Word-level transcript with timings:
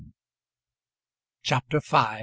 CHAPTER 1.43 1.79
V. 1.79 2.17